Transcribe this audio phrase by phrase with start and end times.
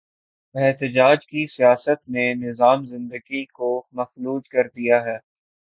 [0.55, 3.69] احتجاج کی سیاست نے نظام زندگی کو
[3.91, 5.17] مفلوج کر دیا ہے۔